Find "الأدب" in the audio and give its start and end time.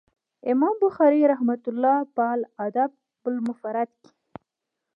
2.37-2.91